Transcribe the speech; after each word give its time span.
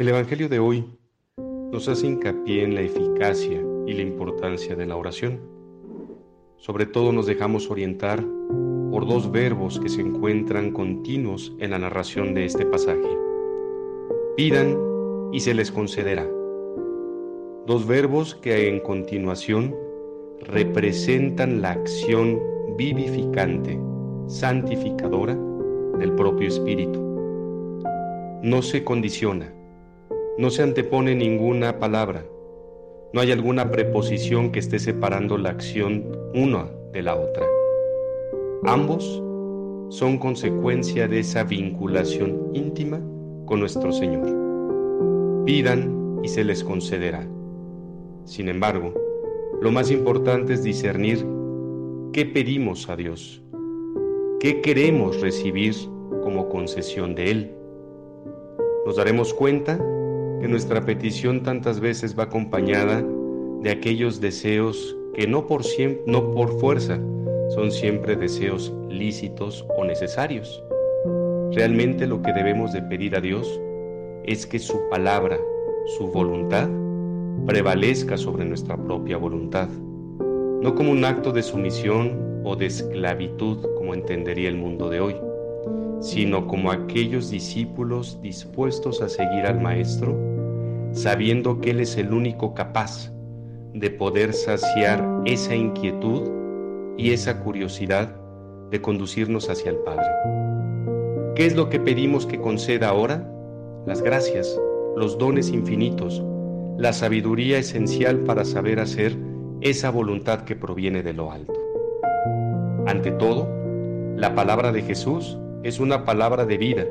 El 0.00 0.08
Evangelio 0.08 0.48
de 0.48 0.58
hoy 0.58 0.82
nos 1.36 1.86
hace 1.86 2.06
hincapié 2.06 2.64
en 2.64 2.74
la 2.74 2.80
eficacia 2.80 3.62
y 3.86 3.92
la 3.92 4.00
importancia 4.00 4.74
de 4.74 4.86
la 4.86 4.96
oración. 4.96 5.42
Sobre 6.56 6.86
todo 6.86 7.12
nos 7.12 7.26
dejamos 7.26 7.70
orientar 7.70 8.24
por 8.90 9.06
dos 9.06 9.30
verbos 9.30 9.78
que 9.78 9.90
se 9.90 10.00
encuentran 10.00 10.70
continuos 10.70 11.54
en 11.58 11.72
la 11.72 11.78
narración 11.78 12.32
de 12.32 12.46
este 12.46 12.64
pasaje. 12.64 13.14
Pidan 14.38 14.74
y 15.34 15.40
se 15.40 15.52
les 15.52 15.70
concederá. 15.70 16.26
Dos 17.66 17.86
verbos 17.86 18.34
que 18.36 18.68
en 18.68 18.80
continuación 18.80 19.76
representan 20.40 21.60
la 21.60 21.72
acción 21.72 22.40
vivificante, 22.78 23.78
santificadora 24.28 25.38
del 25.98 26.14
propio 26.14 26.48
Espíritu. 26.48 26.98
No 28.42 28.62
se 28.62 28.82
condiciona, 28.82 29.59
no 30.40 30.48
se 30.48 30.62
antepone 30.62 31.14
ninguna 31.14 31.78
palabra, 31.78 32.24
no 33.12 33.20
hay 33.20 33.30
alguna 33.30 33.70
preposición 33.70 34.52
que 34.52 34.60
esté 34.60 34.78
separando 34.78 35.36
la 35.36 35.50
acción 35.50 36.16
una 36.34 36.64
de 36.94 37.02
la 37.02 37.14
otra. 37.14 37.44
Ambos 38.64 39.22
son 39.90 40.16
consecuencia 40.16 41.06
de 41.08 41.18
esa 41.18 41.44
vinculación 41.44 42.52
íntima 42.54 43.02
con 43.44 43.60
nuestro 43.60 43.92
Señor. 43.92 45.44
Pidan 45.44 46.18
y 46.22 46.28
se 46.28 46.42
les 46.42 46.64
concederá. 46.64 47.28
Sin 48.24 48.48
embargo, 48.48 48.94
lo 49.60 49.70
más 49.70 49.90
importante 49.90 50.54
es 50.54 50.62
discernir 50.62 51.22
qué 52.14 52.24
pedimos 52.24 52.88
a 52.88 52.96
Dios, 52.96 53.42
qué 54.40 54.62
queremos 54.62 55.20
recibir 55.20 55.74
como 56.22 56.48
concesión 56.48 57.14
de 57.14 57.30
Él. 57.30 57.54
Nos 58.86 58.96
daremos 58.96 59.34
cuenta 59.34 59.78
que 60.40 60.48
nuestra 60.48 60.84
petición 60.84 61.42
tantas 61.42 61.80
veces 61.80 62.18
va 62.18 62.24
acompañada 62.24 63.04
de 63.60 63.70
aquellos 63.70 64.20
deseos 64.20 64.96
que 65.14 65.26
no 65.26 65.46
por, 65.46 65.62
no 66.06 66.32
por 66.32 66.58
fuerza 66.58 66.98
son 67.50 67.70
siempre 67.70 68.16
deseos 68.16 68.72
lícitos 68.88 69.66
o 69.76 69.84
necesarios. 69.84 70.62
Realmente 71.52 72.06
lo 72.06 72.22
que 72.22 72.32
debemos 72.32 72.72
de 72.72 72.82
pedir 72.82 73.16
a 73.16 73.20
Dios 73.20 73.60
es 74.24 74.46
que 74.46 74.58
su 74.58 74.80
palabra, 74.88 75.36
su 75.98 76.06
voluntad, 76.06 76.68
prevalezca 77.46 78.16
sobre 78.16 78.44
nuestra 78.44 78.76
propia 78.76 79.16
voluntad, 79.16 79.68
no 79.68 80.74
como 80.74 80.92
un 80.92 81.04
acto 81.04 81.32
de 81.32 81.42
sumisión 81.42 82.42
o 82.44 82.54
de 82.56 82.66
esclavitud 82.66 83.58
como 83.76 83.94
entendería 83.94 84.48
el 84.48 84.56
mundo 84.56 84.88
de 84.88 85.00
hoy, 85.00 85.16
sino 86.00 86.46
como 86.46 86.70
aquellos 86.70 87.30
discípulos 87.30 88.18
dispuestos 88.22 89.02
a 89.02 89.08
seguir 89.08 89.46
al 89.46 89.60
Maestro, 89.60 90.16
sabiendo 90.92 91.60
que 91.60 91.70
Él 91.70 91.80
es 91.80 91.96
el 91.96 92.12
único 92.12 92.54
capaz 92.54 93.12
de 93.74 93.90
poder 93.90 94.32
saciar 94.32 95.06
esa 95.26 95.54
inquietud 95.54 96.28
y 96.96 97.12
esa 97.12 97.40
curiosidad 97.40 98.16
de 98.70 98.80
conducirnos 98.80 99.48
hacia 99.50 99.70
el 99.70 99.76
Padre. 99.78 100.06
¿Qué 101.34 101.46
es 101.46 101.54
lo 101.54 101.68
que 101.68 101.80
pedimos 101.80 102.26
que 102.26 102.40
conceda 102.40 102.88
ahora? 102.88 103.30
Las 103.86 104.02
gracias, 104.02 104.58
los 104.96 105.18
dones 105.18 105.50
infinitos, 105.50 106.22
la 106.78 106.92
sabiduría 106.92 107.58
esencial 107.58 108.20
para 108.20 108.44
saber 108.44 108.80
hacer 108.80 109.16
esa 109.60 109.90
voluntad 109.90 110.40
que 110.40 110.56
proviene 110.56 111.02
de 111.02 111.12
lo 111.12 111.30
alto. 111.30 111.54
Ante 112.86 113.10
todo, 113.12 113.48
la 114.16 114.34
palabra 114.34 114.72
de 114.72 114.82
Jesús 114.82 115.38
es 115.62 115.78
una 115.78 116.04
palabra 116.04 116.46
de 116.46 116.56
vida 116.56 116.84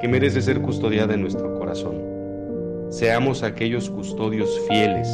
que 0.00 0.08
merece 0.08 0.40
ser 0.40 0.60
custodiada 0.62 1.14
en 1.14 1.22
nuestro 1.22 1.54
corazón. 1.54 2.02
Seamos 2.88 3.42
aquellos 3.42 3.90
custodios 3.90 4.60
fieles 4.68 5.08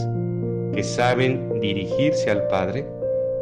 que 0.72 0.82
saben 0.82 1.60
dirigirse 1.60 2.30
al 2.30 2.46
Padre 2.48 2.86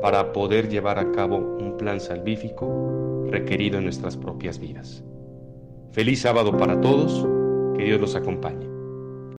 para 0.00 0.32
poder 0.32 0.68
llevar 0.68 0.98
a 0.98 1.12
cabo 1.12 1.36
un 1.36 1.76
plan 1.76 2.00
salvífico 2.00 3.26
requerido 3.30 3.78
en 3.78 3.84
nuestras 3.84 4.16
propias 4.16 4.58
vidas. 4.58 5.04
Feliz 5.92 6.22
sábado 6.22 6.56
para 6.56 6.80
todos, 6.80 7.26
que 7.76 7.84
Dios 7.84 8.00
los 8.00 8.14
acompañe. 8.14 8.69